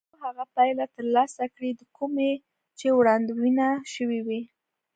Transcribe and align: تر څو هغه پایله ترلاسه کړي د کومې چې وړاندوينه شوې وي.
تر 0.03 0.07
څو 0.11 0.15
هغه 0.27 0.43
پایله 0.55 0.85
ترلاسه 0.95 1.43
کړي 1.55 1.71
د 1.75 1.81
کومې 1.97 2.31
چې 2.79 2.87
وړاندوينه 2.97 3.67
شوې 3.93 4.19
وي. 4.27 4.41